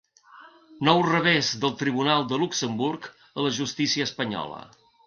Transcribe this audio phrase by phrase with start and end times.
[0.87, 3.07] Nou revés del Tribunal de Luxemburg
[3.37, 4.69] a la justícia espanyola.